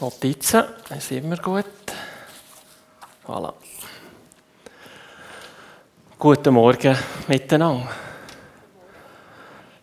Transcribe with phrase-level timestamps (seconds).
[0.00, 0.64] Notizen
[0.96, 1.66] ist immer gut.
[3.26, 3.52] Voilà.
[6.18, 6.96] Guten Morgen
[7.28, 7.86] miteinander.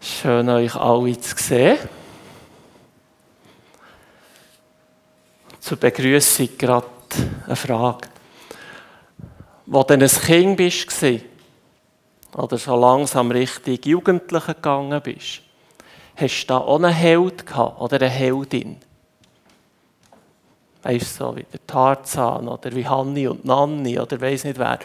[0.01, 1.77] Schön, euch alle zu sehen.
[5.60, 6.88] Zur Begrüßung gerade
[7.46, 8.08] eine Frage.
[9.68, 11.04] Wo du ein Kind bist,
[12.36, 15.42] oder so langsam richtig Jugendliche gegangen bist,
[16.16, 18.87] hast du da auch einen Held gehabt oder eine Heldin?
[20.84, 24.79] Weißt so wie der Tarzan oder wie Hanni und Nanni oder weiß nicht wer.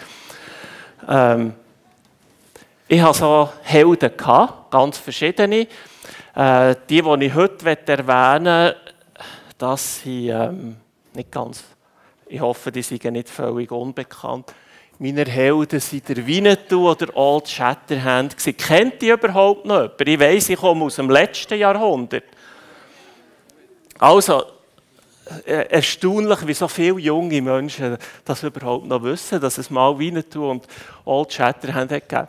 [1.09, 1.55] Ähm,
[2.89, 5.67] ich hatte so Helden, gehabt, ganz verschiedene.
[6.35, 8.77] Äh, die, die ich heute erwähnen möchte,
[9.59, 10.77] das sind ähm,
[11.15, 11.65] nicht ganz,
[12.27, 14.53] ich hoffe, die sind nicht völlig unbekannt.
[14.99, 18.37] Meine Helden sind der Winnetou oder Old Shatterhand.
[18.57, 20.09] Kennt die überhaupt noch jemand?
[20.09, 22.25] Ich weiss, ich komme aus dem letzten Jahrhundert.
[23.99, 24.45] Also,
[25.45, 30.67] erstaunlich, wie so viele junge Menschen das überhaupt noch wissen, dass es mal Winnetou und
[31.05, 32.29] Old Shatterhand gegeben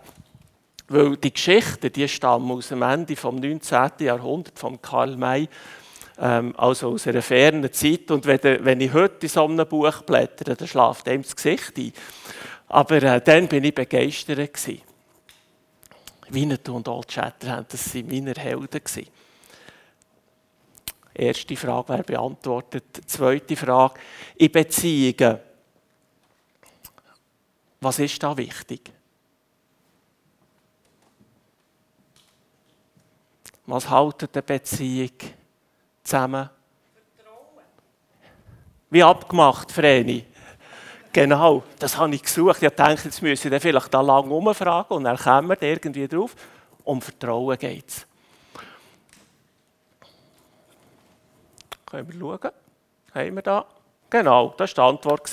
[0.87, 3.91] Weil die Geschichten, die stammen aus dem Ende des 19.
[3.99, 5.47] Jahrhunderts von Karl May,
[6.19, 8.11] ähm, also aus einer fernen Zeit.
[8.11, 11.77] Und wenn, wenn ich heute in so einem Buch blättere, dann schlaft einem das Gesicht
[11.77, 11.93] ein.
[12.67, 14.53] Aber äh, dann bin ich begeistert.
[14.53, 14.81] Gewesen.
[16.29, 18.67] Winnetou und Old Shatterhand, das waren meine Helden.
[18.83, 19.07] Gewesen.
[21.13, 23.01] Erste Frage wäre beantwortet.
[23.05, 23.99] Zweite Frage.
[24.35, 25.39] In Beziehungen.
[27.79, 28.91] Was ist da wichtig?
[33.65, 35.11] Was hält eine Beziehung
[36.03, 36.49] zusammen?
[37.15, 37.63] Vertrauen.
[38.89, 40.25] Wie abgemacht, Vreni.
[41.13, 42.61] Genau, das habe ich gesucht.
[42.63, 46.35] Ich dachte, jetzt müsse ich vielleicht da lang umfragen und dann kommen wir irgendwie drauf.
[46.83, 48.07] Um Vertrauen geht es.
[51.93, 52.51] Können wir schauen?
[53.13, 53.65] Haben wir da?
[54.09, 55.29] Genau, das war die Antwort.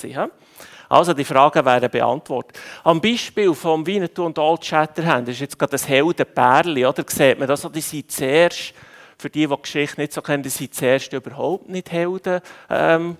[0.89, 2.59] Also die Fragen werden beantwortet.
[2.83, 7.03] Am Beispiel vom Winnetou und Old Shatterhand, das ist jetzt gerade das Heldenpärli, oder?
[7.07, 8.75] Sieht man das, die sind zuerst,
[9.17, 13.17] für die, die die Geschichte nicht so kennen, die sind zuerst überhaupt nicht Helden ähm,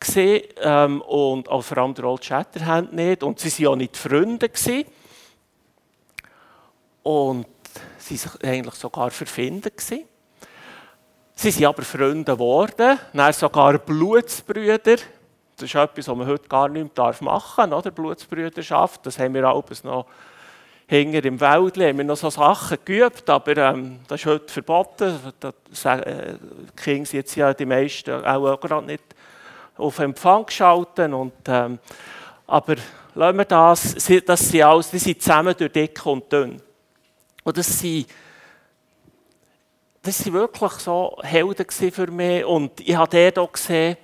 [0.00, 3.96] gesehen ähm, und auch vor allem der Old Shatterhand nicht und sie waren auch nicht
[3.96, 4.86] Freunde gewesen.
[7.04, 7.46] und
[7.98, 10.08] sie waren eigentlich sogar verfinden gewesen.
[11.34, 12.98] Sie sind aber Freunde geworden,
[13.32, 14.96] sogar Blutsbrüder.
[15.56, 17.90] Das ist etwas, was man heute gar nicht mehr machen darf, oder?
[17.90, 19.04] Blutsbrüderschaft.
[19.06, 20.06] Das haben wir alles noch
[20.86, 25.18] hinter im Wald, haben wir noch so Sachen geübt, aber ähm, das ist heute verboten.
[25.40, 29.04] Das, äh, die Kinder sind jetzt ja die meisten auch gerade nicht
[29.76, 31.14] auf Empfang geschalten.
[31.14, 31.78] Und, ähm,
[32.46, 32.76] aber
[33.14, 33.94] lassen wir das,
[34.26, 36.60] das sind alles, die sind zusammen durch dick und dünn.
[37.44, 38.06] Und das sind
[40.02, 42.44] das waren wirklich so Helden für mich.
[42.44, 43.96] Und ich habe dort gesehen,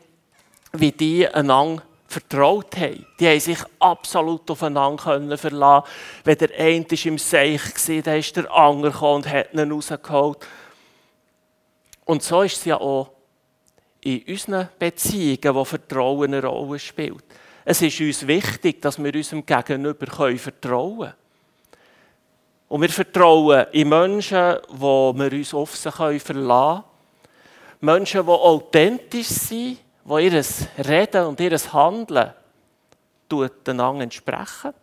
[0.72, 3.04] wie die einander vertraut haben.
[3.20, 5.88] Die haben sich absolut aufeinander verlassen
[6.24, 10.38] Wenn der eine im Seich war, dann ist der andere gekommen und hat ihn rausgeholt.
[12.06, 13.10] Und so ist es ja auch
[14.00, 17.24] in unseren Beziehungen, wo Vertrauen eine Rolle spielt.
[17.64, 20.06] Es ist uns wichtig, dass wir unserem Gegenüber
[20.38, 21.14] vertrauen können.
[22.68, 26.84] Und wir vertrauen in Menschen, wo wir uns auf sie verlassen können.
[27.80, 30.44] Menschen, die authentisch sind, die ihr
[30.86, 32.32] Reden und ihr Handeln
[33.30, 34.74] einander entsprechen.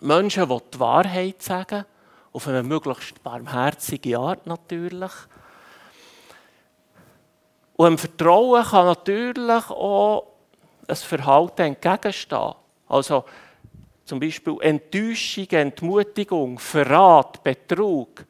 [0.00, 1.84] Menschen, die die Wahrheit sagen,
[2.32, 5.12] auf eine möglichst barmherzige Art natürlich.
[7.76, 10.26] Und im Vertrauen kann natürlich auch
[10.88, 12.54] ein Verhalten entgegenstehen.
[12.88, 13.24] Also
[14.04, 18.24] zum Beispiel Enttäuschung, Entmutigung, Verrat, Betrug,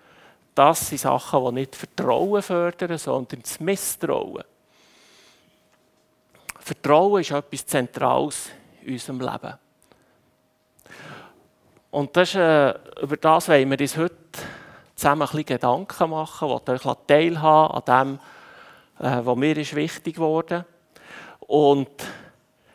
[0.54, 4.44] das sind Sachen, die nicht Vertrauen fördern, sondern das Misstrauen.
[6.58, 8.50] Vertrauen ist etwas Zentrales
[8.82, 9.54] in unserem Leben.
[11.90, 14.16] Und das, äh, über das wollen wir uns heute
[14.94, 18.18] zusammen ein bisschen Gedanken machen, die euch teilhaben an
[18.98, 20.64] dem, äh, was mir ist wichtig geworden
[21.40, 21.90] Und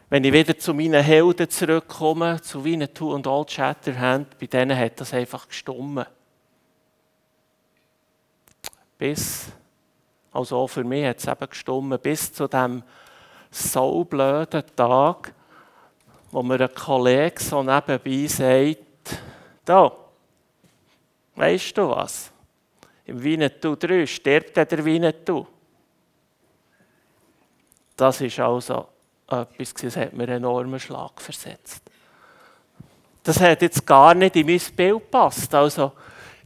[0.09, 5.01] wenn ich wieder zu meinen Helden zurückkomme, zu Winnetou und Old Shatterhand, bei denen hat
[5.01, 6.05] das einfach gestummen.
[8.97, 9.47] Bis,
[10.31, 12.83] also auch für mich hat es eben gestummen, bis zu dem
[13.51, 15.33] so blöden Tag,
[16.31, 19.21] wo mir ein Kollege so nebenbei sagt,
[19.65, 19.91] da,
[21.35, 22.31] weißt du was?
[23.05, 25.45] Im Winnetou 3 stirbt der Winnetou.
[27.95, 28.87] Das ist also
[29.27, 31.81] etwas, das hat mir einen enormen Schlag versetzt.
[33.23, 35.53] Das hat jetzt gar nicht in mein Bild gepasst.
[35.53, 35.91] Also,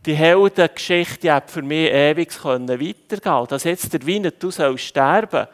[0.04, 5.48] die Heldengeschichte hat für mich ewig weitergehen Dass jetzt der Winnetou soll sterben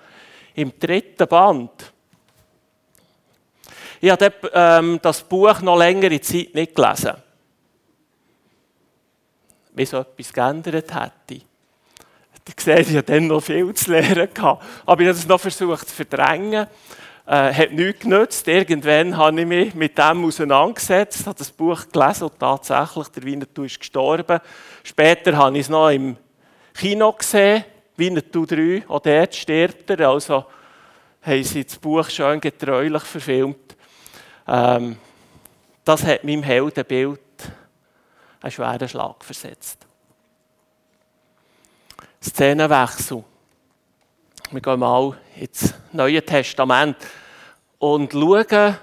[0.55, 1.93] im dritten Band.
[3.99, 7.13] Ich habe ähm, das Buch noch längere Zeit nicht gelesen.
[9.73, 11.43] Wie so etwas geändert hätte.
[12.47, 14.29] Ich sehe, ich hatte dann noch viel zu lernen.
[14.85, 16.67] Aber ich habe es noch versucht zu verdrängen.
[17.27, 18.47] Äh, hat nichts genützt.
[18.47, 23.63] Irgendwann habe ich mich mit dem auseinandergesetzt, habe das Buch gelesen und tatsächlich, der Winnetou
[23.63, 24.39] ist gestorben.
[24.81, 26.15] Später habe ich es noch im
[26.73, 27.65] Kino gesehen,
[27.97, 30.07] Winnetou 3, auch dort stirbt er.
[30.07, 30.45] Also
[31.21, 33.75] haben sie das Buch schön getreulich verfilmt.
[34.47, 34.95] Ähm,
[35.83, 37.19] das hat meinem Heldenbild
[38.41, 39.85] einen schweren Schlag versetzt.
[42.23, 43.25] Szenenwechsel.
[44.49, 46.95] Wir gehen mal ins Neue Testament
[47.79, 48.77] und schauen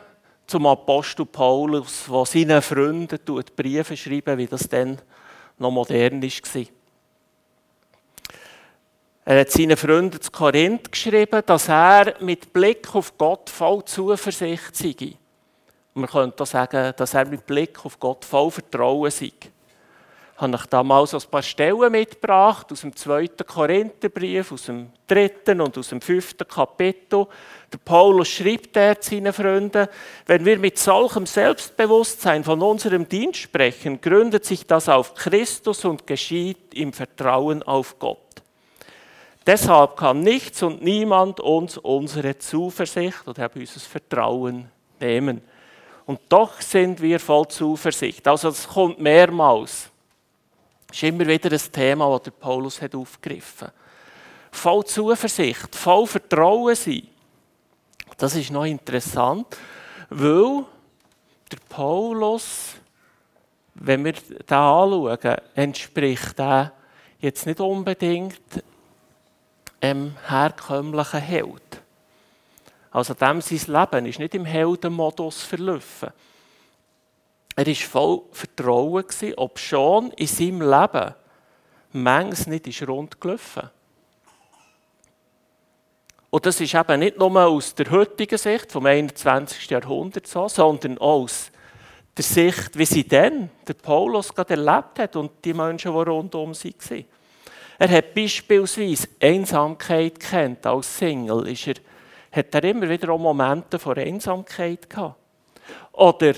[0.46, 3.18] zum Apostel Paulus, der seinen Freunden
[3.56, 4.98] Briefe schreibt, wie das dann
[5.56, 6.64] noch modern war.
[9.24, 14.76] Er hat seinen Freunden zu Korinth geschrieben, dass er mit Blick auf Gott voll Zuversicht
[14.76, 15.14] sei.
[15.94, 19.32] Man könnte auch sagen, dass er mit Blick auf Gott voll Vertrauen sei.
[20.36, 25.78] Habe ich damals ein paar Stellen mitgebracht aus dem zweiten Korintherbrief, aus dem dritten und
[25.78, 27.28] aus dem fünften Kapitel.
[27.72, 29.86] Der Paulus schreibt dort seinen Freunden,
[30.26, 36.04] wenn wir mit solchem Selbstbewusstsein von unserem Dienst sprechen, gründet sich das auf Christus und
[36.04, 38.18] geschieht im Vertrauen auf Gott.
[39.46, 45.42] Deshalb kann nichts und niemand uns unsere Zuversicht oder unser Vertrauen nehmen.
[46.06, 48.26] Und doch sind wir voll Zuversicht.
[48.26, 49.90] Also es kommt mehrmals.
[50.94, 53.74] Das ist immer wieder ein Thema, das der Paulus hat aufgegriffen hat.
[54.52, 57.08] Voll Zuversicht, voll Vertrauen sein.
[58.16, 59.56] Das ist noch interessant,
[60.08, 60.64] weil
[61.50, 62.74] der Paulus,
[63.74, 64.14] wenn wir
[64.46, 66.72] da anschauen, entspricht er
[67.18, 68.62] jetzt nicht unbedingt
[69.80, 71.82] einem herkömmlichen Held.
[72.92, 76.10] Also dem sein Leben ist nicht im Heldenmodus verlaufen.
[77.56, 79.04] Er war voll Vertrauen,
[79.36, 81.14] ob schon in seinem Leben
[81.92, 83.70] manches nicht ist rund gelaufen.
[86.30, 89.70] Und das ist eben nicht nur aus der heutigen Sicht, vom 21.
[89.70, 91.52] Jahrhundert so, sondern aus
[92.16, 96.52] der Sicht, wie sie dann der Paulus gerade erlebt hat und die Menschen, die rundum
[96.52, 97.04] waren.
[97.78, 101.46] Er hat beispielsweise Einsamkeit kennt als Single.
[101.48, 101.74] Ist er
[102.34, 105.16] hat er immer wieder auch Momente von Einsamkeit gehabt.
[105.92, 106.34] Oder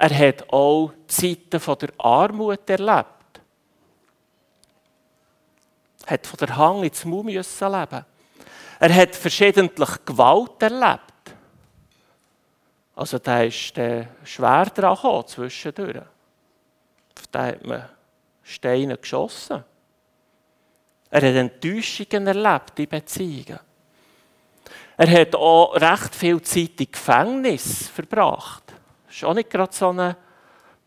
[0.00, 3.06] er hat auch Zeiten von der Armut erlebt.
[6.06, 8.06] Er hat von der Hang ins Mu müssen leben.
[8.78, 11.02] Er hat verschiedentlich Gewalt erlebt.
[12.96, 15.98] Also da ist der schwer dran gekommen, zwischendurch.
[15.98, 17.88] Auf den hat man
[18.42, 19.62] Steine geschossen.
[21.10, 23.60] Er hat Enttäuschungen erlebt in Beziehungen.
[24.96, 28.69] Er hat auch recht viel Zeit im Gefängnis verbracht.
[29.10, 30.16] Das ist auch nicht gerade so eine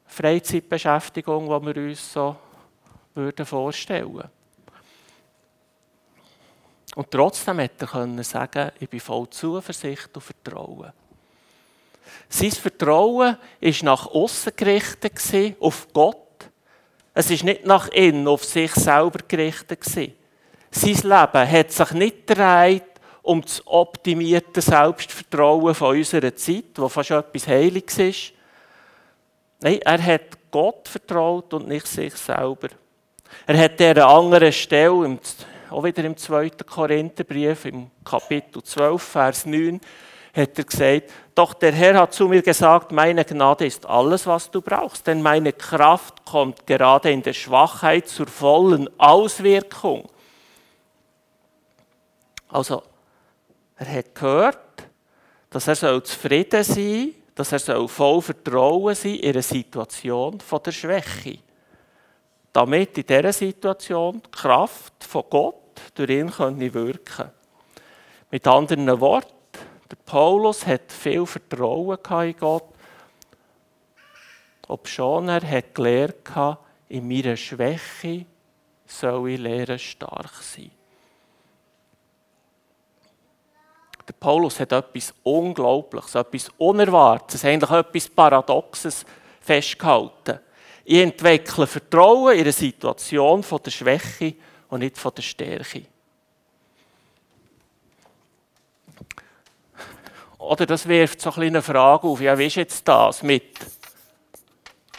[0.06, 2.38] Freizeitbeschäftigung, die wir uns so
[3.16, 4.24] würden vorstellen
[6.96, 10.94] Und trotzdem hätte er sagen ich bin voll Zuversicht und Vertrauen.
[12.30, 16.50] Sein Vertrauen war nach außen gerichtet, auf Gott.
[17.14, 19.84] Es ist nicht nach innen, auf sich selber gerichtet.
[19.84, 20.14] Sein
[20.72, 22.93] Leben hat sich nicht gedreht
[23.24, 28.34] um das optimierte Selbstvertrauen von unserer Zeit, wo fast etwas Heiliges ist.
[29.62, 32.68] Nein, er hat Gott vertraut und nicht sich selber.
[33.48, 35.18] Er hat an einer anderen Stelle,
[35.72, 36.50] auch wieder im 2.
[36.70, 39.80] Korintherbrief, im Kapitel 12, Vers 9,
[40.36, 44.52] hat er gesagt, doch der Herr hat zu mir gesagt, meine Gnade ist alles, was
[44.52, 50.10] du brauchst, denn meine Kraft kommt gerade in der Schwachheit zur vollen Auswirkung.
[52.50, 52.84] Also
[53.84, 54.88] er hat gehört,
[55.50, 61.40] dass er zufrieden sein soll, dass er voll Vertrauen sein in einer Situation der Schwäche.
[62.52, 67.32] Damit in dieser Situation die Kraft von Gott durch ihn wirken kann.
[68.30, 69.60] Mit anderen Worten,
[69.90, 71.98] der Paulus hat viel Vertrauen
[72.28, 72.66] in Gott,
[74.68, 76.60] obschon er hat gelernt
[76.90, 78.26] in meiner Schwäche
[78.86, 80.72] soll ich lernen, stark sein.
[84.08, 89.06] Der Paulus hat etwas Unglaubliches, etwas Unerwartetes, eigentlich etwas Paradoxes
[89.40, 90.40] festgehalten.
[90.84, 94.36] Ich entwickle Vertrauen in einer Situation von der Schwäche
[94.70, 95.86] und nicht von der Stärke.
[100.38, 102.20] Oder das wirft so eine Frage auf.
[102.20, 103.58] Ja, wie ist jetzt das mit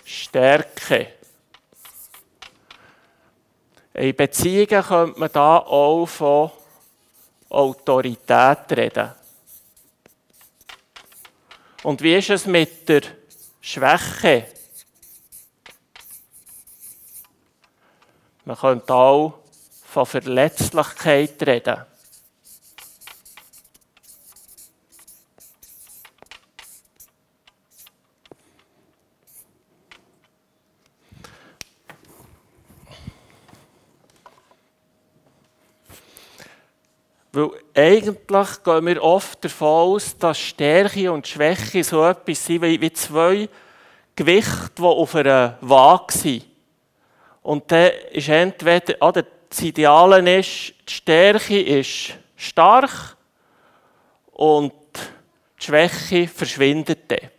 [0.02, 1.08] Stärke?
[3.92, 6.50] In Beziehungen könnte man da auch von
[7.54, 9.12] Autorität reden.
[11.82, 13.02] Und wie ist es mit der
[13.60, 14.46] Schwäche?
[18.44, 19.38] Man könnte auch
[19.84, 21.84] von Verletzlichkeit reden.
[37.34, 42.92] Weil eigentlich gehen wir oft davon aus, dass Stärke und Schwäche so etwas sind wie
[42.92, 43.48] zwei
[44.14, 46.46] Gewichte, die auf einer Waage sind.
[47.42, 53.16] Und dann ist entweder, oder das Ideale ist, die Stärke ist stark
[54.30, 54.72] und
[55.58, 57.30] die Schwäche verschwindet dann.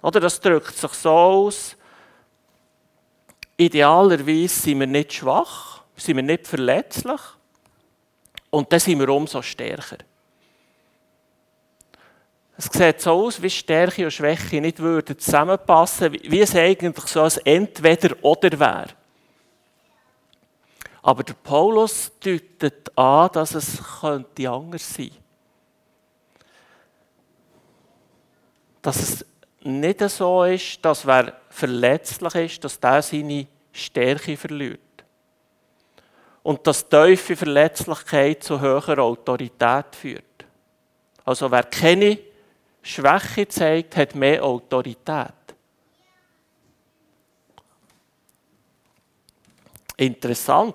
[0.00, 1.76] Oder das drückt sich so aus,
[3.56, 7.20] idealerweise sind wir nicht schwach, sind wir nicht verletzlich
[8.50, 9.98] und dann sind wir umso stärker.
[12.56, 17.22] Es sieht so aus, wie Stärke und Schwäche nicht würden zusammenpassen, wie es eigentlich so
[17.22, 18.88] ein Entweder-Oder wäre.
[21.02, 25.10] Aber der Paulus deutet an, dass es könnte anders sein
[28.80, 29.26] Dass es
[29.64, 34.80] nicht so ist, dass wer verletzlich ist, dass der seine Stärke verliert.
[36.42, 40.24] Und dass tiefe Verletzlichkeit zu höherer Autorität führt.
[41.24, 42.18] Also wer keine
[42.82, 45.32] Schwäche zeigt, hat mehr Autorität.
[49.96, 50.74] Interessant.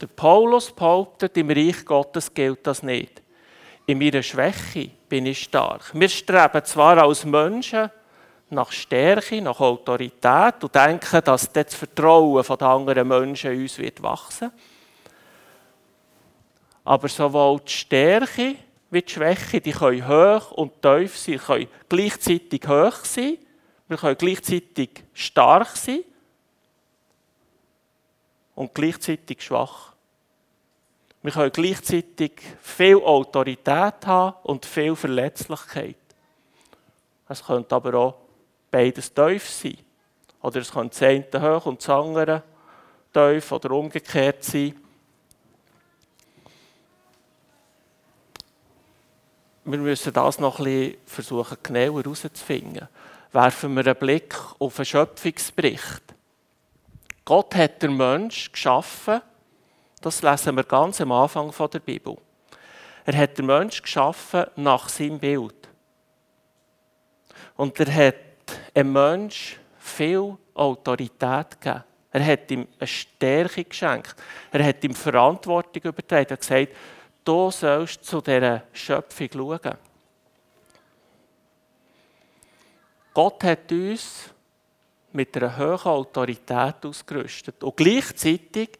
[0.00, 3.20] Der Paulus behauptet, im Reich Gottes gilt das nicht.
[3.90, 5.90] In meiner Schwäche bin ich stark.
[5.94, 7.90] Wir streben zwar als Menschen
[8.48, 14.52] nach Stärke, nach Autorität und denken, dass das Vertrauen den anderen Menschen uns wird wachsen.
[16.84, 18.54] Aber sowohl die Stärke
[18.92, 23.38] wie die Schwäche, die können hoch und tief sein, können gleichzeitig hoch sein,
[23.88, 26.04] wir können gleichzeitig stark sein
[28.54, 29.89] und gleichzeitig schwach.
[31.22, 35.96] Wir können gleichzeitig viel Autorität haben und viel Verletzlichkeit.
[37.28, 38.14] Es könnte aber auch
[38.70, 39.78] beides tief sein.
[40.42, 42.42] Oder es könnte das eine hoch und das andere
[43.12, 44.74] tief oder umgekehrt sein.
[49.64, 52.88] Wir müssen das noch ein bisschen versuchen, genauer herauszufinden.
[53.30, 56.02] Werfen wir einen Blick auf den Schöpfungsbericht.
[57.24, 59.20] Gott hat den Mensch geschaffen,
[60.00, 62.16] das lesen wir ganz am Anfang der Bibel.
[63.04, 65.68] Er hat den Mensch geschaffen nach seinem Bild.
[67.56, 68.14] Und er hat
[68.74, 71.84] einem Mensch viel Autorität gegeben.
[72.12, 74.16] Er hat ihm eine Stärke geschenkt.
[74.50, 76.26] Er hat ihm Verantwortung übertragen.
[76.28, 76.68] Er hat gesagt,
[77.24, 79.78] du sollst zu dieser Schöpfung schauen.
[83.14, 84.30] Gott hat uns
[85.12, 87.62] mit einer hohen Autorität ausgerüstet.
[87.62, 88.79] Und gleichzeitig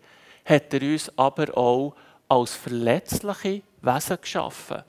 [0.50, 1.94] hat er uns aber auch
[2.28, 4.82] als verletzliche Wesen geschaffen.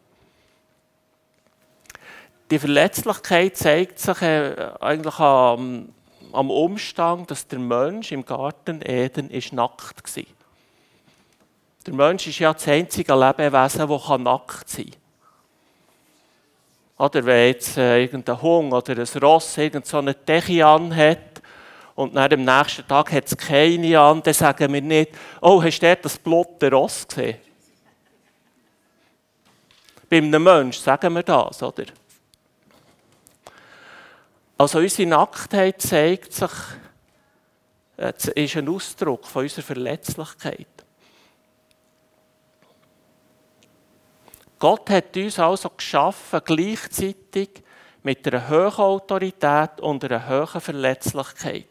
[2.50, 5.90] Die Verletzlichkeit zeigt sich äh, eigentlich am,
[6.34, 10.24] am Umstand, dass der Mensch im Garten Eden ist nackt war.
[11.88, 15.02] Der Mensch ist ja das einzige Lebewesen, das nackt sein kann.
[17.02, 21.31] Oder wenn jetzt äh, irgendein Hund oder ein Ross irgend so anhat
[21.96, 25.80] und dann am nächsten Tag hat es keine an, dann sagen wir nicht, oh, hast
[25.80, 27.38] du das Blut der Ross gesehen?
[30.10, 31.86] Bei einem Menschen sagen wir das, oder?
[34.58, 36.52] Also unsere Nacktheit zeigt sich,
[37.98, 40.68] äh, ist ein Ausdruck von unserer Verletzlichkeit.
[44.60, 47.64] Gott hat uns also geschaffen, gleichzeitig
[48.04, 51.71] mit einer hohen Autorität und einer hohen Verletzlichkeit.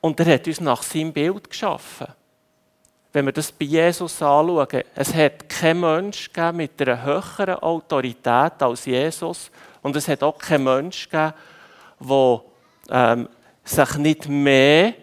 [0.00, 2.06] Und er hat uns nach seinem Bild geschaffen
[3.12, 8.84] wenn wir das bei Jesus anschauen, es hat keinen Mensch mit einer höheren Autorität als
[8.84, 9.50] Jesus
[9.82, 11.32] und es hat auch keinen Mensch gegeben,
[12.00, 12.42] der
[12.90, 13.28] ähm,
[13.64, 14.94] sich nicht mehr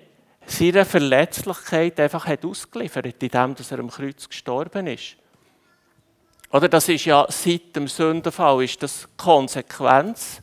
[0.45, 5.17] seiner Verletzlichkeit einfach hat ausgeliefert, indem er am Kreuz gestorben ist.
[6.51, 10.41] Oder das ist ja seit dem Sündenfall ist das Konsequenz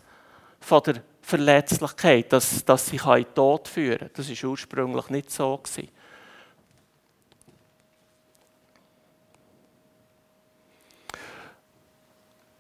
[0.60, 0.96] von der
[1.32, 4.10] Verletzlichkeit, dass, dass sie in den Tod führen kann.
[4.14, 5.56] Das war ursprünglich nicht so.
[5.56, 5.88] Gewesen.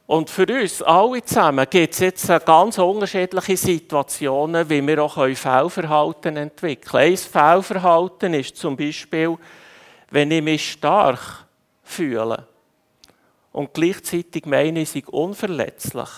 [0.06, 6.36] Und für uns alle zusammen gibt es jetzt ganz unterschiedliche Situationen, wie wir auch Fehlverhalten
[6.36, 7.12] entwickeln können.
[7.12, 9.38] Ein Fehlverhalten ist zum Beispiel,
[10.10, 11.46] wenn ich mich stark
[11.82, 12.46] fühle
[13.52, 16.10] und gleichzeitig meine, ich sei unverletzlich,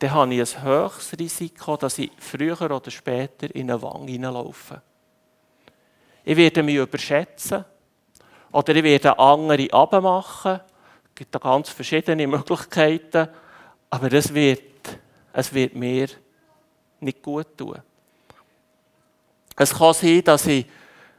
[0.00, 4.82] dann habe ich ein höchstes Risiko, dass ich früher oder später in eine Wange hineinlaufe.
[6.24, 7.64] Ich werde mich überschätzen
[8.50, 10.60] oder ich werde andere abmachen
[11.20, 13.28] gibt da ganz verschiedene Möglichkeiten,
[13.90, 14.62] aber es wird,
[15.34, 16.08] es wird mir
[16.98, 17.76] nicht gut tun.
[19.54, 20.64] Es kann sein, dass ich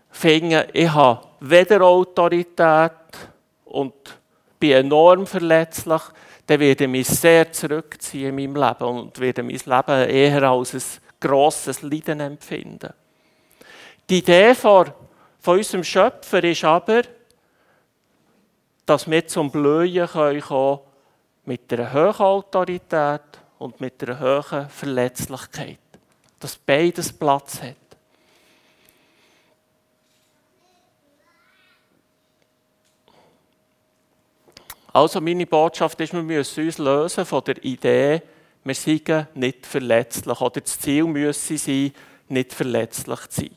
[0.09, 2.93] finde, ich habe weder Autorität
[3.65, 3.93] und
[4.59, 6.01] bin enorm verletzlich,
[6.51, 10.73] dann werde ich mich sehr zurückziehen in meinem Leben und werde mein Leben eher als
[10.73, 10.81] ein
[11.17, 12.93] grosses Leiden empfinden.
[14.09, 14.91] Die Idee von,
[15.39, 17.03] von unserem Schöpfer ist aber,
[18.85, 20.79] dass wir zum Blühen kommen können
[21.45, 23.21] mit einer hohen Autorität
[23.57, 25.79] und mit einer hohen Verletzlichkeit.
[26.37, 27.80] Dass beides Platz hat.
[34.93, 38.21] Also meine Botschaft ist, wir müssen uns lösen von der Idee,
[38.63, 40.41] wir seien nicht verletzlich.
[40.41, 41.93] Oder das Ziel müsse sein,
[42.27, 43.51] nicht verletzlich zu sein.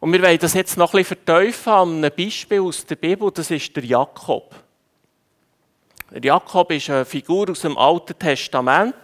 [0.00, 3.30] Und wir wollen das jetzt noch ein bisschen vertiefen an einem Beispiel aus der Bibel,
[3.30, 4.54] das ist der Jakob.
[6.10, 8.94] Der Jakob ist eine Figur aus dem Alten Testament,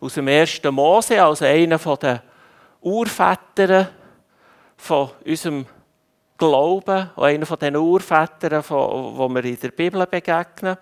[0.00, 2.22] aus dem ersten Mose, also einer der
[2.80, 3.90] Urväter
[4.76, 5.64] von unserem
[6.42, 10.76] Glauben, einer von den Urvätern, wo wir in der Bibel begegnen.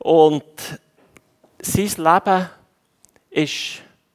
[0.00, 0.80] Und
[1.60, 2.50] sein Leben
[3.30, 3.48] war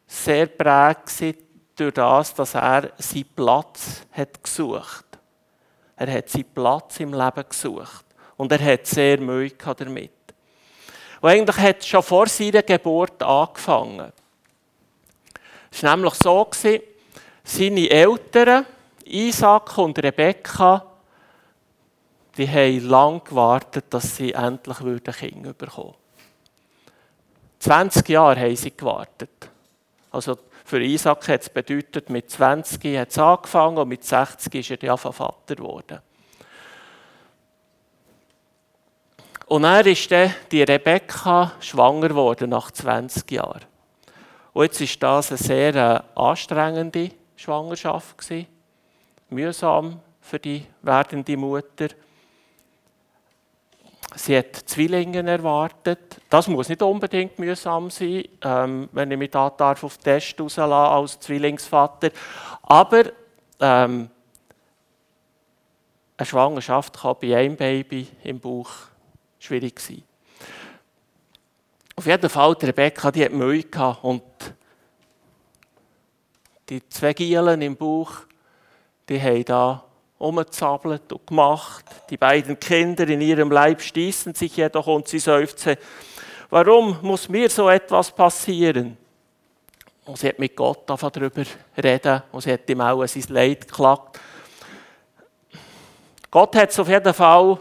[0.06, 1.40] sehr prägt
[1.78, 5.06] durch das, dass er seinen Platz hat gesucht
[5.96, 8.06] Er hat seinen Platz im Leben gesucht.
[8.36, 10.12] Und er hat sehr Mühe damit.
[11.22, 14.12] Und eigentlich hat es schon vor seiner Geburt angefangen.
[15.72, 16.50] Es war nämlich so,
[17.46, 18.66] seine Eltern,
[19.10, 20.86] Isaac und Rebekka,
[22.38, 26.08] die haben lange gewartet, dass sie endlich Kinder bekommen würden.
[27.60, 29.50] 20 Jahre haben sie gewartet.
[30.12, 34.72] Also für Isaac hat es bedeutet, mit 20 hat es angefangen und mit 60 ist
[34.72, 36.00] er ja Vater geworden.
[39.48, 43.64] Und er ist dann die Rebekka schwanger geworden nach 20 Jahren.
[44.52, 48.18] Und jetzt war das eine sehr äh, anstrengende Schwangerschaft.
[48.18, 48.57] Gewesen.
[49.30, 51.88] Mühsam für die werdende Mutter.
[54.16, 56.22] Sie hat Zwillinge erwartet.
[56.30, 60.40] Das muss nicht unbedingt mühsam sein, ähm, wenn ich mich da darf auf den Test
[60.40, 62.10] rauslassen als Zwillingsvater.
[62.64, 63.04] Aber
[63.60, 64.10] ähm,
[66.18, 68.72] eine Schwangerschaft kann bei einem Baby im Bauch
[69.40, 70.04] schwierig sein.
[71.96, 74.24] Auf jeden Fall, die Rebecca, die hat Mühe gehabt und
[76.70, 78.12] die zwei Gielen im Bauch,
[79.10, 79.84] die haben da
[80.18, 81.86] umgezappelt und gemacht.
[82.10, 85.78] Die beiden Kinder in ihrem Leib stießen sich jedoch und sie seufzten,
[86.50, 88.98] warum muss mir so etwas passieren?
[90.06, 91.44] Und sie hat mit Gott darüber
[91.82, 94.20] reden und sie hat ihm auch sein Leid geklagt.
[96.32, 97.58] Gott hat es auf jeden Fall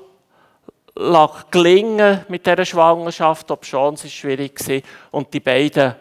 [1.50, 4.80] gelingen mit dieser Schwangerschaft, ob schon es schwierig war.
[5.10, 5.94] Und die beiden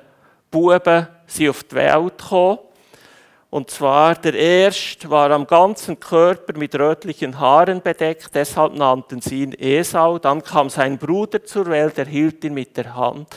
[0.49, 2.59] Buben sind auf die Welt gekommen.
[3.55, 9.43] Und zwar der erste war am ganzen Körper mit rötlichen Haaren bedeckt, deshalb nannten sie
[9.43, 10.19] ihn Esau.
[10.19, 13.33] Dann kam sein Bruder zur Welt, er hielt ihn mit der Hand,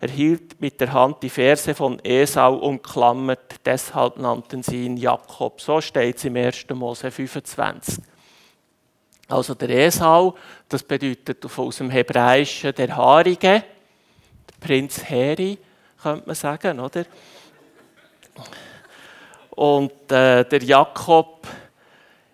[0.00, 5.58] er hielt mit der Hand die Verse von Esau umklammert, deshalb nannten sie ihn Jakob.
[5.62, 6.66] So steht es im 1.
[6.74, 8.04] Mose 25.
[9.28, 10.34] Also der Esau,
[10.68, 13.64] das bedeutet aus dem Hebräischen der Haarige,
[14.50, 15.56] der Prinz Heri,
[16.02, 17.06] könnte man sagen, oder?
[19.54, 21.46] Und äh, der Jakob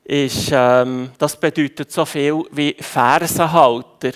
[0.05, 4.13] ist, ähm, das bedeutet so viel wie Fersenhalter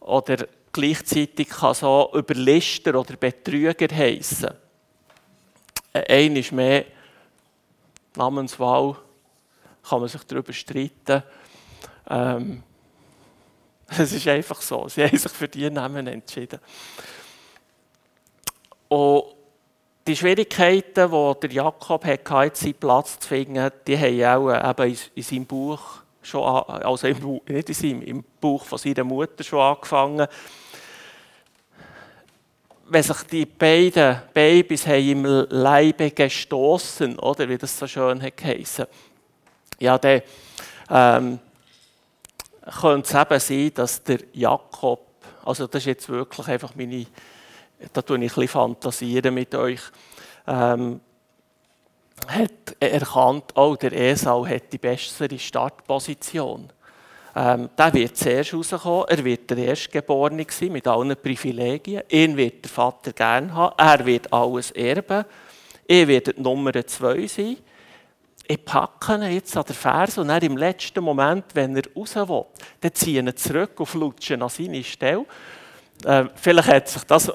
[0.00, 4.50] oder gleichzeitig kann so Überlister oder Betrüger heißen.
[5.92, 6.84] Äh, ein ist mehr
[8.16, 8.96] Namenswahl,
[9.88, 11.22] kann man sich darüber streiten.
[12.10, 12.62] Ähm,
[13.88, 16.60] es ist einfach so, sie haben sich für die Namen entschieden.
[18.88, 19.24] Und
[20.06, 25.22] die Schwierigkeiten, die der Jakob hatte, seinen Platz zu finden, die haben auch eben in
[25.22, 25.80] seinem Buch
[26.22, 30.26] schon, also im, nicht in seinem, im Buch von seiner Mutter schon angefangen.
[32.86, 38.44] Wenn sich die beiden Babys im Leibe gestoßen, oder wie das so schön hat
[39.80, 40.22] ja, dann
[40.90, 41.38] ähm,
[42.80, 45.14] könnte es eben sein, dass der Jakob
[45.44, 47.06] also das ist jetzt wirklich einfach meine,
[47.92, 49.80] da tue ich ein fantasieren mit euch,
[50.46, 51.00] ähm,
[52.28, 56.70] hat erkannt, oh, der Esau hat die bessere Startposition.
[57.36, 62.02] Ähm, der wird zuerst rauskommen, er wird der Erstgeborene sein, mit allen Privilegien.
[62.08, 65.24] Ihn wird der Vater gerne haben, er wird alles erben.
[65.86, 67.56] Ich werde die Nummer zwei sein.
[68.46, 72.14] Ich packe ihn jetzt an der Ferse und dann im letzten Moment, wenn er raus
[72.14, 72.44] will,
[72.80, 75.24] dann ziehe ihn zurück und flutsche an seine Stelle.
[76.06, 77.32] Ähm, vielleicht hat sich das,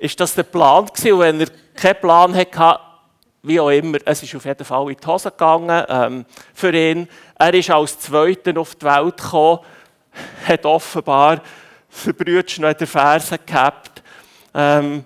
[0.00, 2.80] ist das der Plan gewesen und wenn er keinen Plan hatte,
[3.42, 7.08] wie auch immer, es ist auf jeden Fall in die Hose gegangen ähm, für ihn.
[7.38, 9.60] Er ist als Zweiter auf die Welt gekommen,
[10.46, 11.42] hat offenbar
[12.18, 14.02] Brüder noch in der Ferse gehabt.
[14.54, 15.04] Ähm,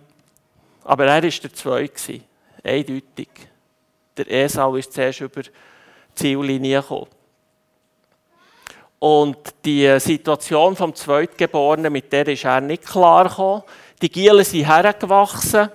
[0.84, 2.20] aber er war der Zweite,
[2.62, 3.28] eindeutig.
[4.16, 5.50] Der Esau ist zuerst über die
[6.14, 7.08] Ziellinie gekommen.
[9.00, 13.62] Und die Situation vom Zweitgeborenen, mit der ist er nicht klar gekommen.
[14.04, 15.70] Die Gielen sind hergewachsen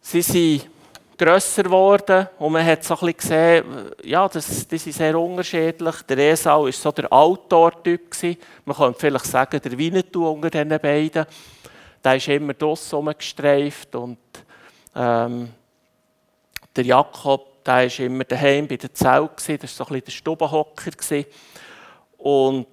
[0.00, 0.70] Sie sind
[1.18, 5.96] grösser geworden und man hat so ein bisschen gesehen, ja, das, die sind sehr unterschiedlich.
[6.08, 8.00] Der Esau war so der Outdoor-Typ.
[8.64, 11.26] Man könnte vielleicht sagen, der Winnetou unter diesen beiden.
[12.02, 14.16] Der ist immer draussen rumgestreift und
[14.96, 15.50] ähm,
[16.74, 19.32] der Jakob, der war immer daheim bei der Zelt.
[19.36, 21.24] Das war so ein bisschen der Stubenhocker.
[22.16, 22.68] Und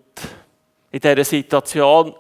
[0.92, 2.16] in dieser Situation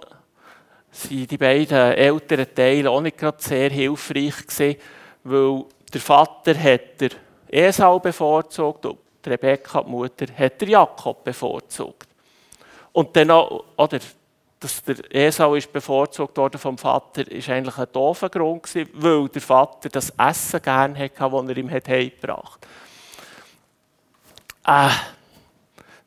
[0.92, 4.78] waren die beiden älteren Teile auch nicht gerade sehr hilfreich gewesen
[5.24, 7.12] weil der Vater hat der
[7.48, 12.08] Esau bevorzugt und die Rebekka, die Mutter, hat der Jakob bevorzugt.
[12.94, 14.00] Und dann auch, oder,
[14.60, 19.30] dass der Esau ist bevorzugt worden vom Vater, ist eigentlich ein doofer Grund gewesen, weil
[19.30, 22.68] der Vater das Essen gerne hatte, das er ihm heimgebracht
[24.64, 24.92] hat.
[24.92, 24.96] Äh,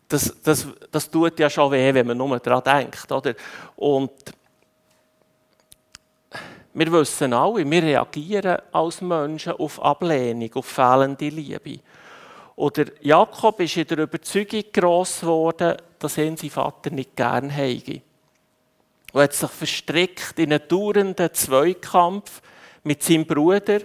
[0.09, 3.11] das, das, das tut ja schon weh, wenn man nur daran denkt.
[3.11, 3.35] Oder?
[3.77, 4.12] Und
[6.75, 11.79] wir wissen alle, wir reagieren als Menschen auf Ablehnung, auf fehlende Liebe.
[12.57, 18.03] Oder Jakob ist in der Überzeugung gross geworden, dass ihn sein Vater nicht gern habe.
[19.13, 22.43] Und hat sich verstrickt in einen dauernden Zweikampf
[22.83, 23.81] mit seinem Bruder,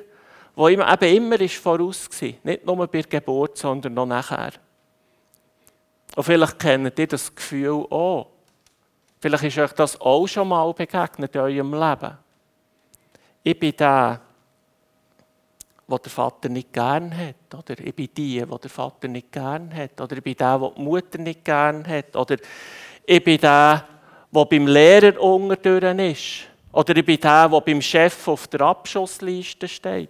[0.56, 2.30] wo ihm eben immer ist voraus war.
[2.44, 4.54] Nicht nur bei der Geburt, sondern noch nachher.
[6.16, 8.28] Und vielleicht kennt ihr das Gefühl auch.
[9.20, 12.18] Vielleicht ist euch das auch schon mal begegnet in eurem Leben
[13.44, 14.22] ich bin der,
[15.88, 17.54] wo der Vater nicht gern hat.
[17.58, 20.00] Oder ich bin die, wo der Vater nicht gern hat.
[20.00, 22.16] Oder ich bin der, wo die Mutter nicht gern hat.
[22.16, 22.38] Oder
[23.06, 23.86] ich bin der,
[24.32, 26.48] der beim Lehrer unterdurch ist.
[26.72, 30.10] Oder ich bin der, der beim Chef auf der Abschussliste steht.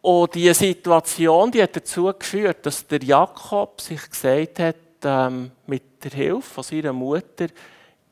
[0.00, 6.04] Und diese Situation die hat dazu geführt, dass der Jakob sich gesagt hat, ähm, mit
[6.04, 7.48] der Hilfe von seiner Mutter,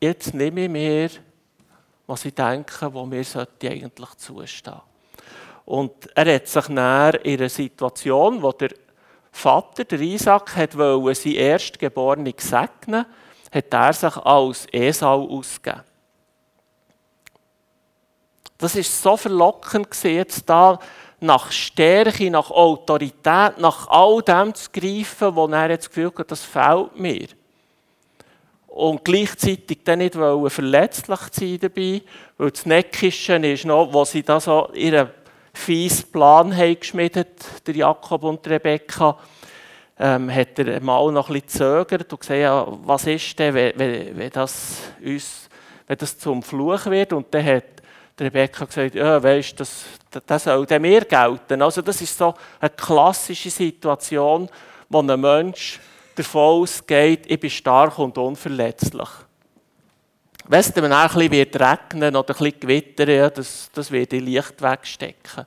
[0.01, 1.09] jetzt nehme ich mir
[2.07, 3.23] was ich denke, wo mir
[3.63, 4.81] eigentlich zustehen
[5.65, 8.69] Und er hat sich näher in einer Situation, wo der
[9.31, 13.05] Vater, der Isaac, wollte sein Erstgeborene segnen,
[13.53, 15.83] hat er sich als Esau ausgegeben.
[18.57, 20.79] Das ist so verlockend jetzt da
[21.19, 26.43] nach Stärke, nach Autorität, nach all dem zu greifen, wo er jetzt gefühlt hat, das
[26.43, 27.27] fehlt mir
[28.75, 32.01] und gleichzeitig dann nicht verletzlich sein dabei,
[32.37, 35.09] weil das Neckische ist noch, wo sie da so ihren
[35.53, 39.17] fiesen Plan haben geschmiedet, der Jakob und Rebekka,
[39.97, 44.17] ähm, hat er mal noch ein bisschen gezögert und gesagt, ja, was ist denn, wenn,
[44.17, 45.47] wenn, das uns,
[45.87, 47.13] wenn das zum Fluch wird?
[47.13, 47.63] Und dann hat
[48.19, 49.85] Rebekka gesagt, ja, weißt, das,
[50.25, 51.61] das soll mir gelten.
[51.61, 54.49] Also das ist so eine klassische Situation,
[54.89, 55.79] wo ein Mensch
[56.15, 59.09] davon ausgeht, ich bin stark und unverletzlich.
[60.47, 64.21] Wenn es dann ein bisschen regnen oder ein bisschen gewittern, ja, das, das wird ich
[64.21, 65.45] Licht wegstecken.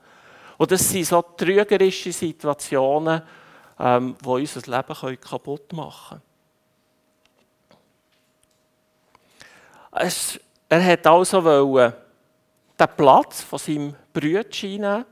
[0.56, 3.22] Und das sind so trügerische Situationen,
[3.78, 6.20] ähm, die unser Leben kaputt machen
[9.92, 10.12] können.
[10.68, 11.92] Er hat also wollen,
[12.78, 15.06] den Platz von seinem Brütchen einnehmen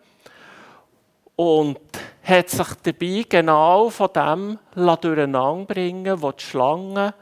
[1.37, 1.79] und
[2.22, 7.14] hat sich dabei genau von dem durcheinander bringen was die Schlange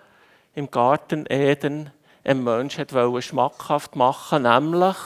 [0.55, 1.90] im Garten Eden
[2.24, 2.87] einem Menschen
[3.20, 4.96] schmackhaft machen nämlich,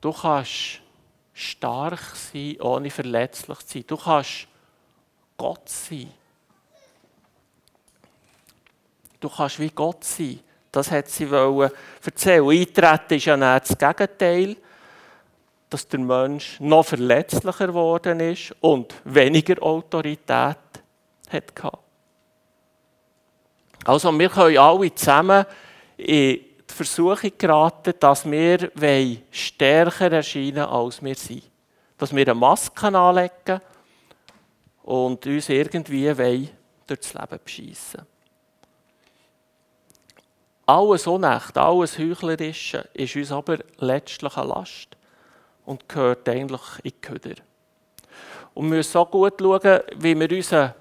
[0.00, 0.80] du kannst
[1.34, 3.84] stark sein, ohne verletzlich zu sein.
[3.86, 4.46] Du kannst
[5.36, 6.10] Gott sein.
[9.20, 10.40] Du kannst wie Gott sein.
[10.70, 11.70] Das hat sie erzählen.
[12.50, 14.56] Eintreten ist ja nicht das Gegenteil
[15.72, 20.58] dass der Mensch noch verletzlicher geworden ist und weniger Autorität
[21.30, 21.78] hatte.
[23.84, 25.46] Also wir können alle zusammen
[25.96, 28.70] in die Versuchung geraten, dass wir
[29.30, 31.50] stärker erscheinen als wir sind.
[31.96, 33.60] Dass wir eine Maske anlegen
[34.82, 36.48] und uns irgendwie
[36.86, 38.02] durchs Leben beschissen
[40.66, 44.96] Alles Unrecht, alles Heuchlerische ist uns aber letztlich eine Last
[45.64, 47.34] und gehört eigentlich in die Köder.
[48.54, 50.74] Und wir müssen auch gut schauen, wie wir unseren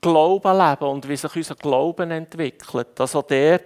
[0.00, 2.88] Glauben leben und wie sich unser Glauben entwickelt.
[2.94, 3.60] Dass auch der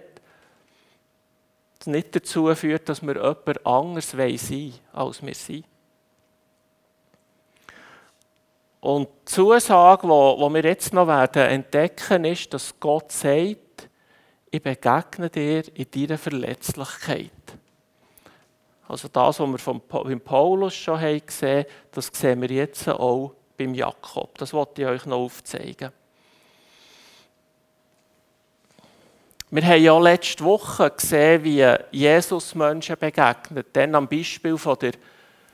[1.85, 5.65] nicht dazu führt, dass wir jemand anders sein wollen, als wir sind.
[8.79, 13.89] Und die Zusage, die wir jetzt noch werden entdecken, ist, dass Gott sagt,
[14.51, 17.31] ich begegne dir in deiner Verletzlichkeit.
[18.87, 19.81] Also das, was wir von
[20.19, 24.37] Paulus schon gesehen haben, das sehen wir jetzt auch beim Jakob.
[24.37, 25.91] Das wollte ich euch noch aufzeigen.
[29.49, 33.67] Wir haben ja letzte Woche gesehen, wie Jesus Menschen begegnet.
[33.73, 34.93] Dann am Beispiel von der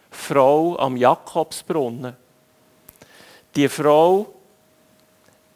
[0.09, 2.15] Frau am Jakobsbrunnen.
[3.55, 4.33] Die Frau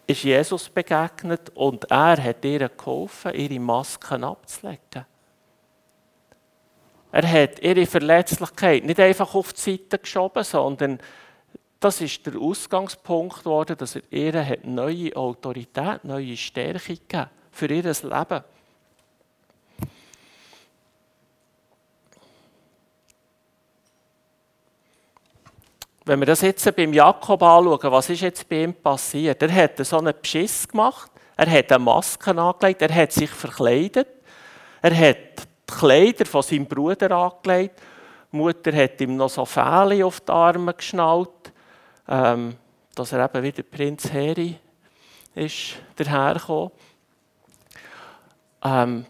[0.06, 5.06] ist Jesus begegnet und er hat ihr geholfen, ihre Masken abzulegen.
[7.14, 10.98] Er hat ihre Verletzlichkeit nicht einfach auf die Seite geschoben, sondern
[11.80, 17.84] das ist der Ausgangspunkt geworden, dass er ihr neue Autorität, neue Stärke gegeben für ihr
[17.84, 18.44] Leben.
[26.06, 29.40] Wenn wir das jetzt beim Jakob anschauen, was ist jetzt bei ihm passiert?
[29.44, 34.08] Er hat so einen Beschiss gemacht, er hat eine Maske angelegt, er hat sich verkleidet,
[34.82, 37.82] er hat die Kleider von seinem Bruder angelegt,
[38.32, 41.54] die Mutter hat ihm noch so Fähle auf die Arme geschnallt,
[42.08, 42.56] ähm,
[42.96, 44.58] dass er eben wieder Prinz Heri
[45.36, 46.72] ist dahergekommen.
[48.64, 49.06] Ähm,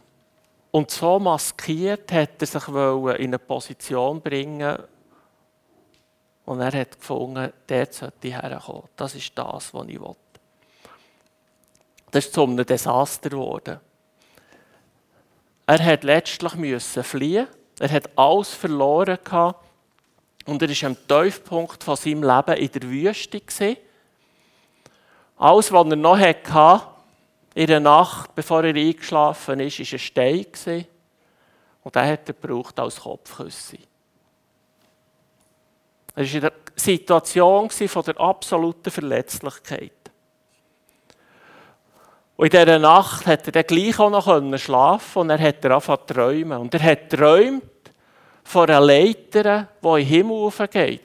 [0.71, 4.77] und so maskiert hat er sich in eine Position bringen
[6.45, 8.83] und er hat gefunden, dort sollte herkommen.
[8.95, 10.15] Das ist das, was ich will.
[12.11, 13.79] Das ist zu einem Desaster geworden.
[15.65, 17.47] Er hat letztlich müssen fliehen.
[17.79, 19.63] Er hat alles verloren gehabt.
[20.45, 23.77] Und er war am Tiefpunkt von seinem Leben in der Wüste.
[25.37, 26.87] Alles, was er noch hatte,
[27.55, 30.85] in der Nacht, bevor er eingeschlafen ist, war ein Stein.
[31.83, 33.77] Und den hat er gebraucht als Kopfküsse.
[36.15, 40.02] Er war in der Situation von der absoluten Verletzlichkeit.
[42.35, 46.07] Und in dieser Nacht hat er dann gleich auch noch schlafen und er hat angefangen
[46.07, 46.57] zu träumen.
[46.57, 47.63] Und er hat träumt
[48.43, 51.01] von einer Leiter, die in den Himmel geht.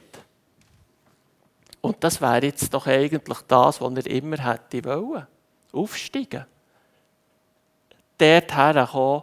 [1.80, 5.26] Und das wäre jetzt doch eigentlich das, was er immer hätte wollen
[5.72, 6.46] aufsteigen.
[8.16, 9.22] Dort herkommen,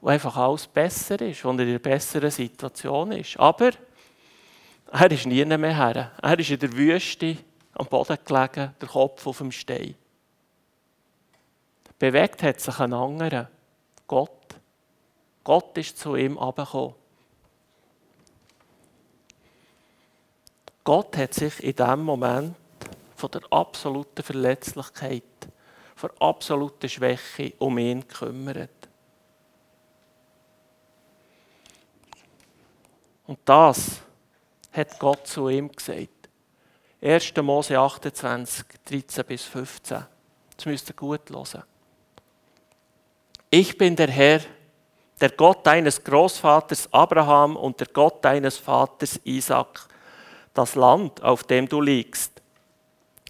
[0.00, 3.38] wo einfach alles besser ist, wo er in einer besseren Situation ist.
[3.38, 3.72] Aber
[4.90, 6.12] er ist nie mehr her.
[6.22, 7.36] Er ist in der Wüste
[7.74, 9.94] am Boden gelegen, der Kopf auf dem Stein.
[11.98, 13.50] Bewegt hat sich ein anderer,
[14.06, 14.30] Gott.
[15.42, 16.94] Gott ist zu ihm abgekommen.
[20.84, 22.56] Gott hat sich in diesem Moment
[23.16, 25.22] von der absoluten Verletzlichkeit,
[25.96, 28.70] von der absoluten Schwäche um ihn gekümmert.
[33.26, 34.00] Und das
[34.72, 36.30] hat Gott zu ihm gesagt.
[37.02, 37.36] 1.
[37.42, 40.06] Mose 28, 13 bis 15.
[40.56, 41.64] Das müsst ihr gut hören.
[43.50, 44.40] Ich bin der Herr,
[45.22, 49.88] der Gott deines Großvaters Abraham und der Gott deines Vaters Isaac.
[50.52, 52.42] Das Land, auf dem du liegst,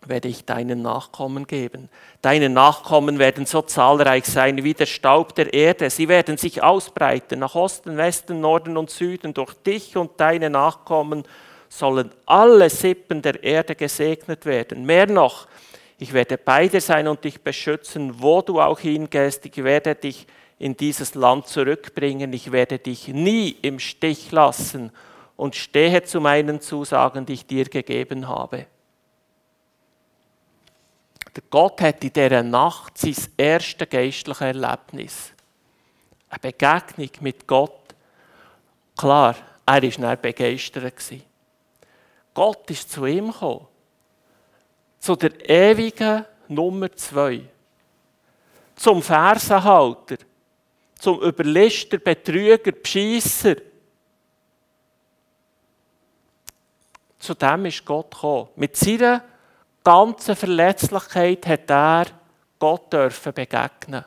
[0.04, 1.88] werde ich deinen Nachkommen geben.
[2.20, 5.88] Deine Nachkommen werden so zahlreich sein wie der Staub der Erde.
[5.88, 9.34] Sie werden sich ausbreiten nach Osten, Westen, Norden und Süden.
[9.34, 11.22] Durch dich und deine Nachkommen
[11.68, 14.84] sollen alle Sippen der Erde gesegnet werden.
[14.84, 15.46] Mehr noch,
[15.98, 19.44] ich werde bei dir sein und dich beschützen, wo du auch hingehst.
[19.44, 20.26] Ich werde dich
[20.58, 22.32] in dieses Land zurückbringen.
[22.32, 24.92] Ich werde dich nie im Stich lassen
[25.36, 28.66] und stehe zu meinen Zusagen, die ich dir gegeben habe.
[31.34, 35.32] Der Gott hat in dieser Nacht sein erstes geistliches Erlebnis.
[36.28, 37.94] Eine Begegnung mit Gott.
[38.96, 40.94] Klar, er war nicht begeistert.
[42.34, 43.67] Gott ist zu ihm gekommen.
[44.98, 47.42] Zu der ewigen Nummer zwei.
[48.76, 50.16] Zum Fersenhalter.
[50.98, 53.56] Zum Überlister, Betrüger, Bescheisser.
[57.18, 58.48] Zu dem ist Gott gekommen.
[58.56, 59.22] Mit seiner
[59.84, 62.06] ganzen Verletzlichkeit hat er
[62.58, 64.04] Gott dürfen begegnen.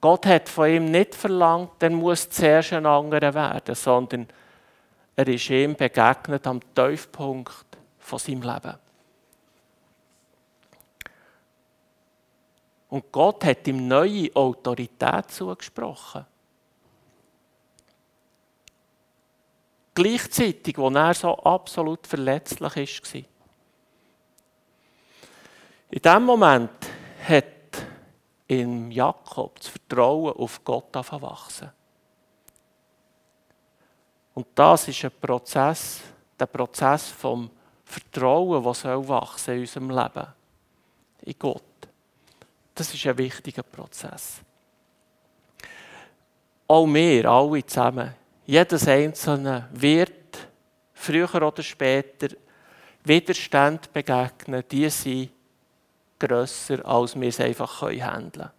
[0.00, 4.28] Gott hat von ihm nicht verlangt, er muss zuerst ein anderer werden, sondern
[5.16, 7.66] er ist ihm begegnet am Tiefpunkt
[7.98, 8.85] von seinem Leben.
[12.88, 16.24] Und Gott hat ihm neue Autorität zugesprochen.
[19.94, 23.22] Gleichzeitig, wo er so absolut verletzlich war.
[25.90, 26.70] In dem Moment
[27.26, 27.44] hat
[28.46, 31.70] in Jakob das Vertrauen auf Gott wachsen.
[34.34, 36.02] Und das ist ein Prozess,
[36.38, 37.50] der Prozess vom
[37.84, 40.26] Vertrauen, soll wachsen in unserem Leben.
[41.22, 41.62] In Gott.
[42.76, 44.42] Das ist ein wichtiger Prozess.
[46.68, 50.12] Auch wir, alle zusammen, jedes Einzelne wird
[50.92, 52.28] früher oder später
[53.02, 55.30] Widerstand begegnen, die sind
[56.18, 58.50] grösser, als wir es einfach handeln können.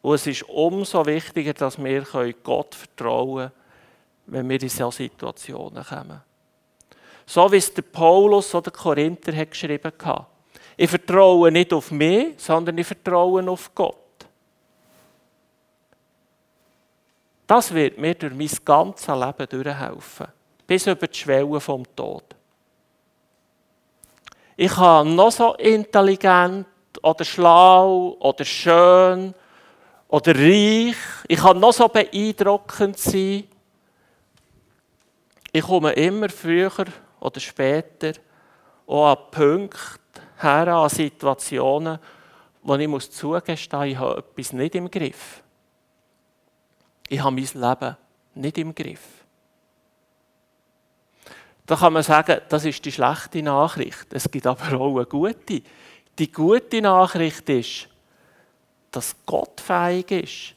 [0.00, 2.02] Und es ist umso wichtiger, dass wir
[2.42, 3.52] Gott vertrauen können,
[4.26, 6.20] wenn wir in solche Situationen kommen.
[7.24, 10.31] So wie es der Paulus oder Korinther hat geschrieben hat.
[10.82, 13.94] Ich vertraue nicht auf mich, sondern ich vertraue auf Gott.
[17.46, 20.26] Das wird mir durch mein ganzes Leben durchhelfen.
[20.66, 22.24] Bis über die Schwelle vom Tod.
[24.56, 26.66] Ich kann noch so intelligent
[27.00, 29.34] oder schlau oder schön
[30.08, 30.96] oder reich,
[31.28, 33.44] ich kann noch so beeindruckend sein.
[35.52, 36.72] Ich komme immer früher
[37.20, 38.14] oder später
[38.88, 40.01] auch an Punkte
[40.42, 41.98] her, an Situationen,
[42.62, 45.42] wo ich muss zugestehen ich habe etwas nicht im Griff.
[47.08, 47.96] Ich habe mein Leben
[48.34, 49.00] nicht im Griff.
[51.66, 54.06] Da kann man sagen, das ist die schlechte Nachricht.
[54.12, 55.62] Es gibt aber auch eine gute.
[56.18, 57.88] Die gute Nachricht ist,
[58.90, 60.54] dass Gott fähig ist.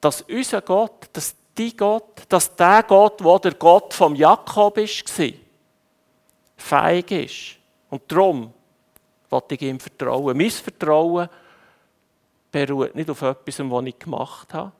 [0.00, 5.32] Dass unser Gott, dass die Gott, dass der Gott, wo der Gott vom Jakob war,
[6.56, 7.56] fähig ist.
[7.90, 8.52] Und darum
[9.30, 10.36] wollte ich ihm vertrauen.
[10.36, 11.28] Mein Vertrauen
[12.50, 14.72] beruht nicht auf etwas, was ich gemacht habe,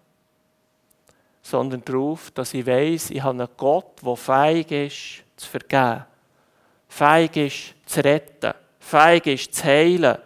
[1.43, 6.05] sondern darauf, dass ich weiß, ich habe einen Gott, der fähig ist, zu vergeben.
[6.89, 8.55] Fähig ist zu retten.
[8.81, 10.19] Fähig ist zu heilen.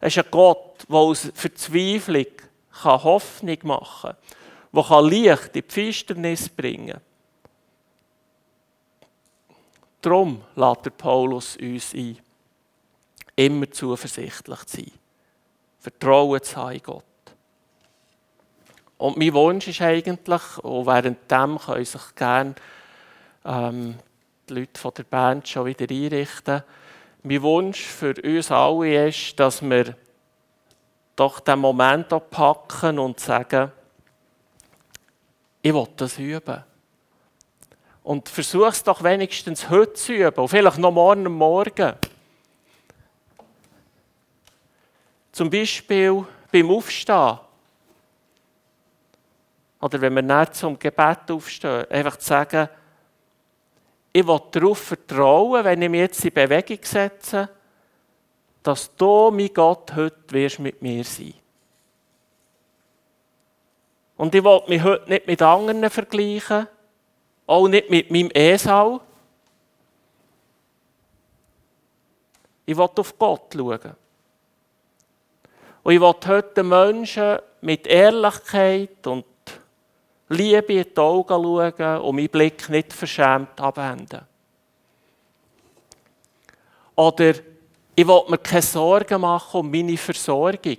[0.00, 2.26] Es ist ein Gott, der aus Verzweiflung
[2.84, 4.14] Hoffnung machen
[4.72, 7.00] kann, der Licht in die Finsternis bringen kann.
[10.00, 12.18] Darum lädt Paulus uns ein,
[13.46, 14.92] immer zuversichtlich zu sein.
[15.78, 17.04] Vertrauen zu haben in Gott.
[18.98, 22.54] Und mein Wunsch ist eigentlich, und während dem können sich gerne
[23.46, 23.94] ähm,
[24.46, 26.62] die Leute von der Band schon wieder einrichten.
[27.22, 29.96] Mein Wunsch für uns alle ist, dass wir
[31.16, 33.72] doch den Moment packen und sagen,
[35.62, 36.62] ich will das üben.
[38.02, 41.94] Und versuch es doch wenigstens heute zu üben, und vielleicht noch morgen Morgen.
[45.40, 46.22] Zum Beispiel
[46.52, 47.38] beim Aufstehen.
[49.80, 52.68] Oder wenn wir nicht zum Gebet aufstehen, einfach zu sagen,
[54.12, 57.48] ich will darauf vertrauen, wenn ich mich jetzt in Bewegung setze,
[58.62, 61.32] dass du, mein Gott, heute wirst mit mir sein
[64.18, 66.68] Und ich will mich heute nicht mit anderen vergleichen,
[67.46, 69.00] auch nicht mit meinem Esau.
[72.66, 73.96] Ich will auf Gott schauen.
[75.82, 79.24] Und ich will heute Menschen mit Ehrlichkeit und
[80.28, 84.20] Liebe in die Augen schauen und meinen Blick nicht verschämt abwenden.
[86.94, 87.34] Oder
[87.94, 90.78] ich will mir keine Sorgen machen um meine Versorgung.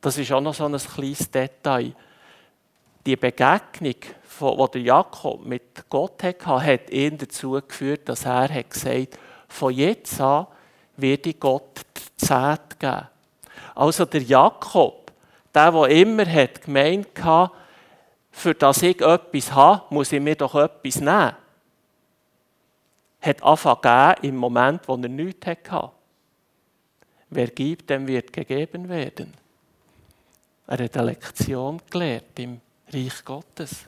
[0.00, 1.94] Das ist auch noch so ein kleines Detail.
[3.06, 3.94] Die Begegnung,
[4.74, 10.20] die Jakob mit Gott hatte, hat ihn dazu geführt, dass er gesagt hat, von jetzt
[10.20, 10.46] an
[10.96, 13.13] werde ich Gott die Zeit geben.
[13.74, 15.12] Also der Jakob,
[15.52, 17.52] der, der immer hat gemeint hat,
[18.30, 21.36] für das ich etwas habe, muss ich mir doch etwas nehmen.
[23.20, 25.92] Hat angefangen im Moment, wo er nichts hatte.
[27.30, 29.32] Wer gibt, dem wird gegeben werden.
[30.66, 32.60] Er hat eine Lektion gelernt im
[32.92, 33.86] Reich Gottes.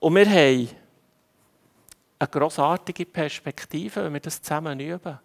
[0.00, 0.68] Und wir haben
[2.18, 5.18] eine grossartige Perspektive, wenn wir das zusammen üben.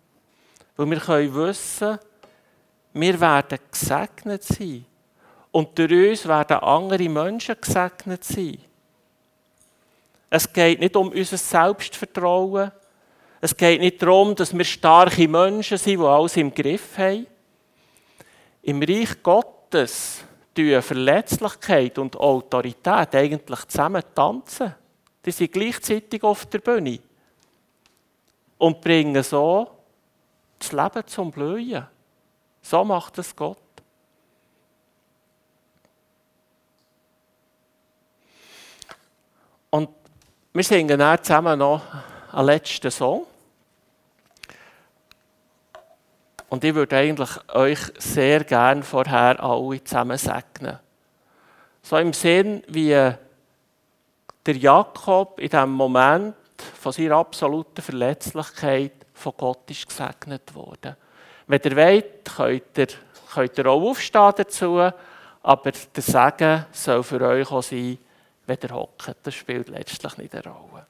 [0.75, 1.99] Weil wir können wissen,
[2.93, 4.85] wir werden gesegnet sein
[5.51, 8.57] und durch uns werden andere Menschen gesegnet sein.
[10.29, 12.71] Es geht nicht um unser Selbstvertrauen.
[13.39, 17.27] Es geht nicht darum, dass wir starke Menschen sind, die alles im Griff haben.
[18.63, 20.23] Im Reich Gottes
[20.55, 24.73] tun Verletzlichkeit und Autorität eigentlich zusammen tanzen.
[25.25, 26.99] Die sind gleichzeitig auf der Bühne
[28.57, 29.69] und bringen so
[30.63, 31.85] das Leben zum Blühen.
[32.61, 33.57] So macht es Gott.
[39.69, 39.89] Und
[40.53, 41.81] wir singen dann zusammen noch
[42.31, 43.25] einen letzten Song.
[46.49, 50.77] Und ich würde eigentlich euch sehr gerne vorher alle zusammen segnen.
[51.81, 56.35] So im Sinn, wie der Jakob in diesem Moment
[56.79, 60.95] von seiner absoluten Verletzlichkeit von Gott ist gesegnet worden.
[61.47, 62.87] Wenn ihr wollt, könnt ihr,
[63.33, 64.89] könnt ihr auch aufstehen dazu,
[65.41, 67.97] aber der Segen soll für euch auch sein,
[68.45, 69.15] wenn ihr hockt.
[69.23, 70.85] Das spielt letztlich nicht eine Rolle.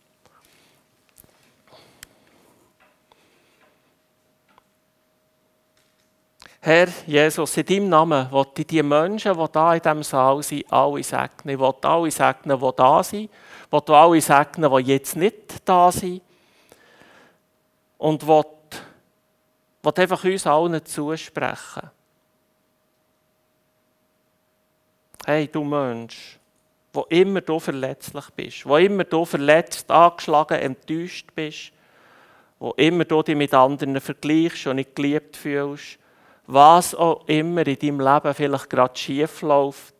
[6.66, 10.72] Herr Jesus, in deinem Namen will ich die Menschen, die da in diesem Saal sind,
[10.72, 11.56] alle segnen.
[11.56, 13.30] Ich will alle segnen, die da sind.
[13.30, 16.22] Ich will alle segnen, die jetzt nicht da sind.
[18.04, 18.44] Und will,
[19.82, 21.90] will einfach uns allen zusprechen.
[25.26, 26.38] Hey, du Mensch,
[26.92, 31.72] wo immer du verletzlich bist, wo immer du verletzt, angeschlagen, enttäuscht bist,
[32.60, 35.98] wo immer du dich mit anderen vergleichst und nicht geliebt fühlst,
[36.46, 39.96] was auch immer in deinem Leben vielleicht gerade schief läuft.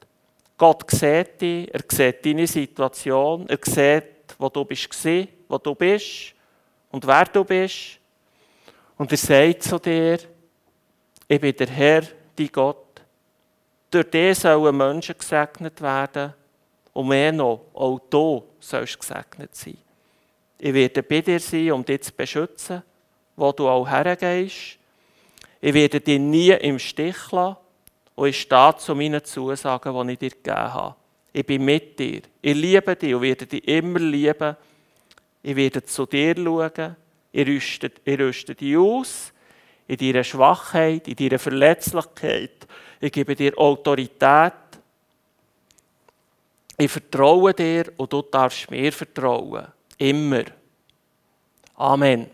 [0.58, 4.90] Gott sieht dich, er sieht deine Situation, er sieht, wo du bist,
[5.48, 6.33] wo du bist
[6.94, 8.00] und wer du bist.
[8.98, 10.20] Und er sagt zu dir,
[11.28, 12.04] ich bin der Herr,
[12.36, 13.02] dein Gott.
[13.90, 16.34] Durch dich sollen Menschen gesegnet werden
[16.94, 19.78] und mehr noch, auch du sollst gesegnet sein.
[20.60, 22.84] Ich werde bei dir sein, um dich zu beschützen,
[23.36, 24.78] wo du auch hergehst.
[25.62, 27.58] Ich werde dich nie im Stich lassen
[28.14, 30.96] und ich stehe zu meinen Zusagen, die ich dir gegeben habe.
[31.34, 32.22] Ich bin mit dir.
[32.40, 34.56] Ich liebe dich und werde dich immer lieben
[35.44, 36.96] ich werde zu dir schauen,
[37.32, 39.34] ich rüste, ich rüste dich aus,
[39.88, 42.68] in deiner Schwachheit, in deiner Verletzlichkeit,
[43.02, 44.54] ich gebe dir Autorität,
[46.78, 49.68] ich vertraue dir und du darfst mir vertrauen.
[49.98, 50.46] Immer.
[51.76, 52.30] Amen.